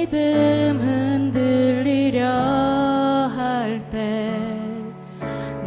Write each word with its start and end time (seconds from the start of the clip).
믿음 0.00 0.80
흔들리려 0.80 2.24
할 3.36 3.78
때 3.90 4.30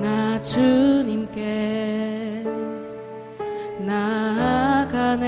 나 0.02 0.42
주님께 0.42 1.40
나아가네. 3.80 5.24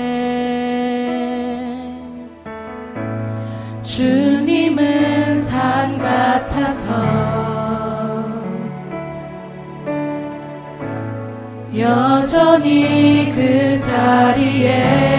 주님은 3.84 5.36
산 5.38 5.98
같아서 6.00 6.90
여전히 11.78 13.30
그 13.34 13.78
자리에 13.80 15.15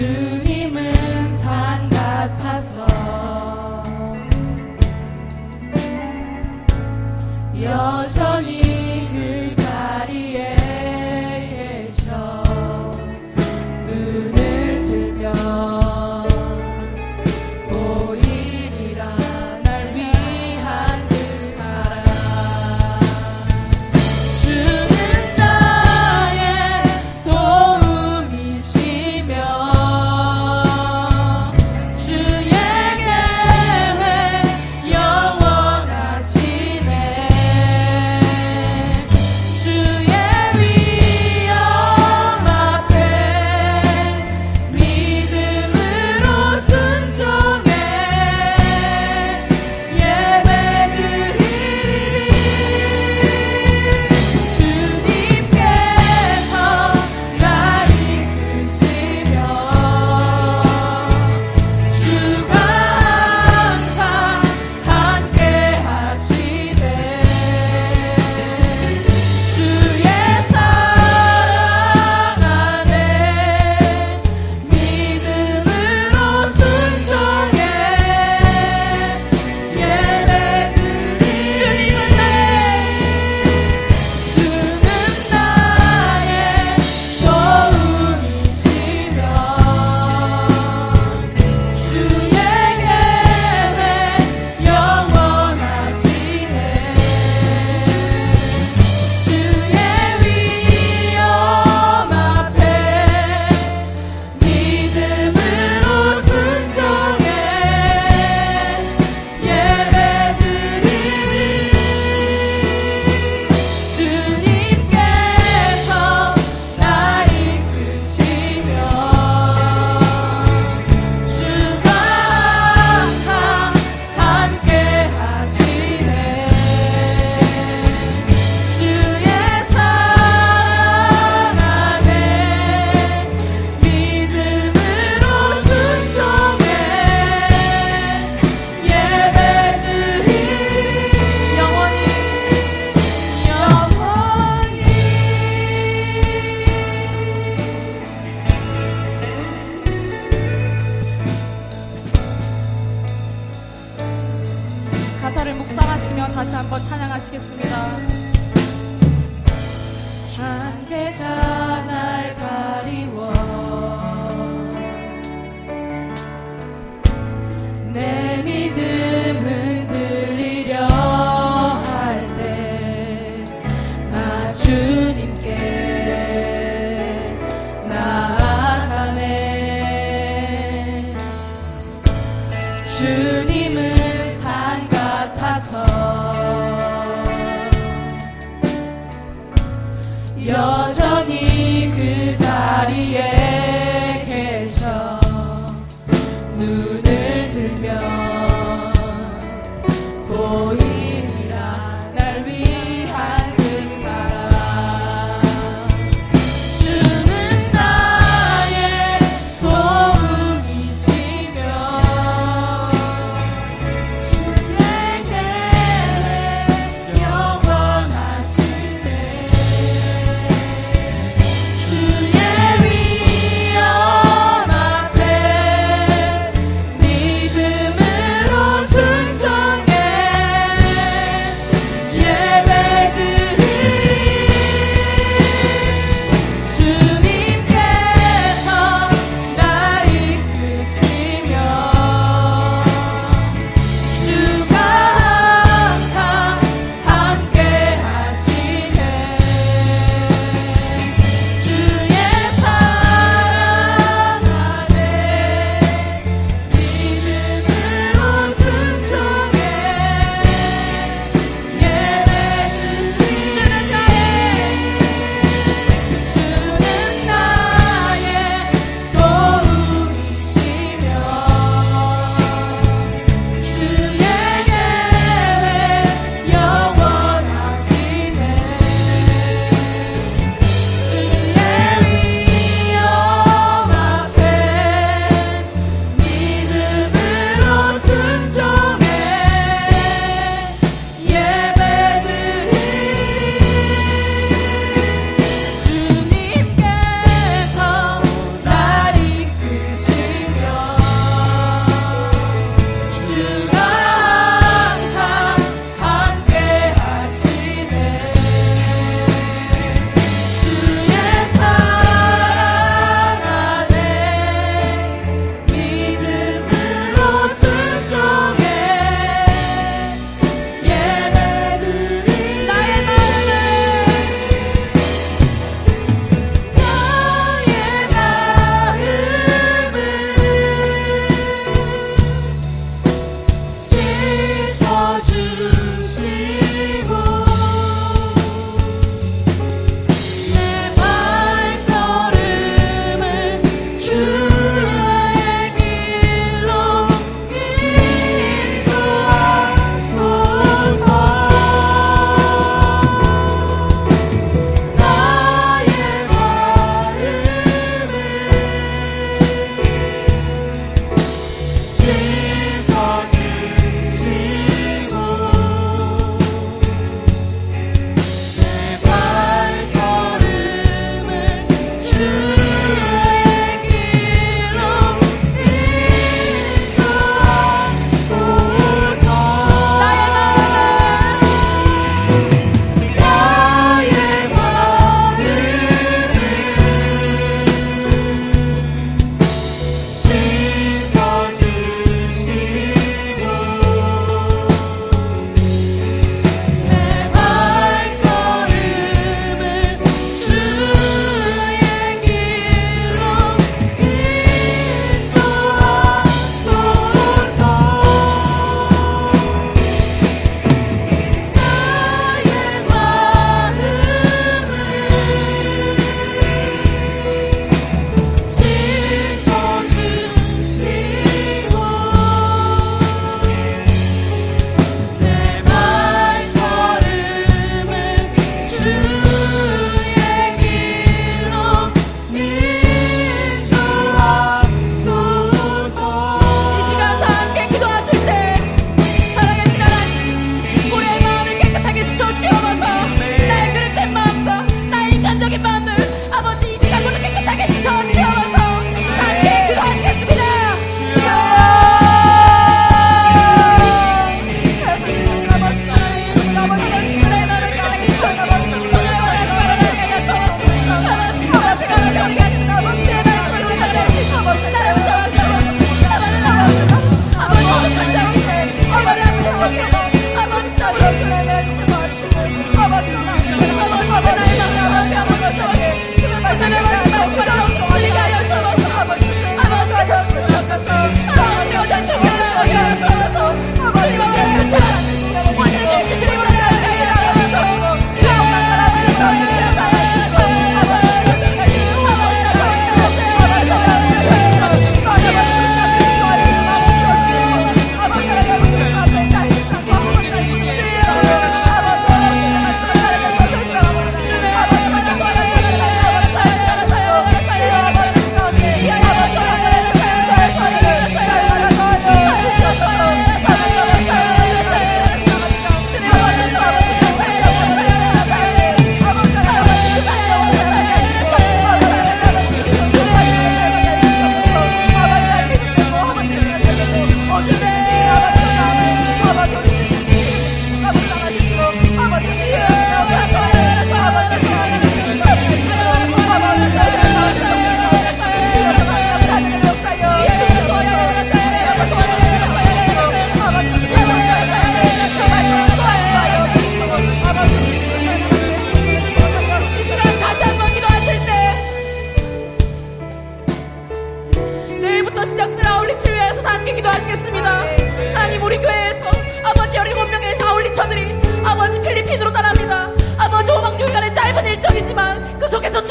주님은 0.00 1.30
산 1.36 1.90
같아서 1.90 3.09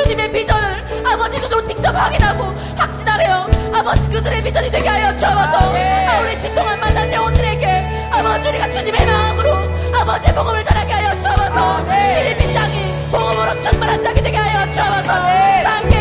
주님의 0.10 0.32
비전을 0.32 1.06
아버지 1.06 1.40
눈으로 1.40 1.64
직접 1.64 1.96
확인하고 1.96 2.44
확신하래요. 2.76 3.48
아버지 3.72 4.10
그들의 4.10 4.42
비전이 4.42 4.72
되게 4.72 4.90
하여 4.90 5.16
주옵소서. 5.16 5.58
아, 5.76 6.20
우리 6.24 6.40
진동한 6.40 6.80
만난 6.80 7.14
영혼들에게 7.14 8.10
아버지 8.12 8.50
우리가 8.50 8.72
주님의 8.72 9.06
마음으로 9.06 9.52
아버지의 9.96 10.34
복음을 10.34 10.64
전하게 10.64 10.94
하여 10.94 11.12
주옵소서. 11.22 11.86
필리핀 11.86 12.54
땅이 12.56 13.12
복음으로 13.12 13.62
충만한 13.62 14.04
땅이 14.04 14.24
되게 14.24 14.36
하여 14.36 14.66
주옵소서. 14.72 15.14
함께 15.14 15.99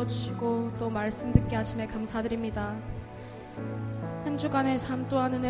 불러주시고 0.00 0.72
또 0.78 0.88
말씀 0.90 1.32
듣게 1.32 1.56
하심에 1.56 1.86
감사드립니다. 1.86 2.74
한 4.24 4.36
주간의 4.36 4.78
삶 4.78 5.06
또한 5.08 5.34
은혜 5.34 5.38